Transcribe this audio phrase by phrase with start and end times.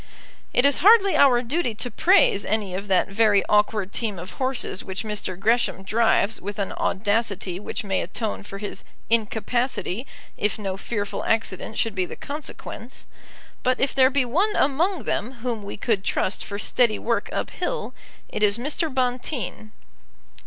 [0.51, 4.83] It is hardly our duty to praise any of that very awkward team of horses
[4.83, 5.39] which Mr.
[5.39, 11.77] Gresham drives with an audacity which may atone for his incapacity if no fearful accident
[11.77, 13.05] should be the consequence;
[13.61, 17.51] but if there be one among them whom we could trust for steady work up
[17.51, 17.93] hill,
[18.27, 18.91] it is Mr.
[18.91, 19.71] Bonteen.